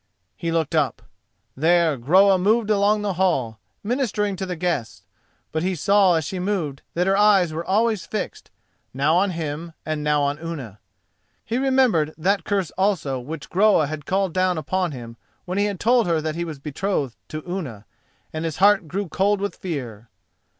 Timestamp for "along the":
2.71-3.13